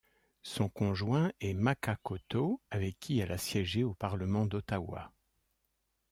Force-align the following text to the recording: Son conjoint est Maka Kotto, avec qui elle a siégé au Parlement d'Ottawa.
Son 0.41 0.67
conjoint 0.67 1.31
est 1.41 1.53
Maka 1.53 1.95
Kotto, 2.01 2.59
avec 2.71 2.99
qui 2.99 3.19
elle 3.19 3.31
a 3.31 3.37
siégé 3.37 3.83
au 3.83 3.93
Parlement 3.93 4.47
d'Ottawa. 4.47 5.13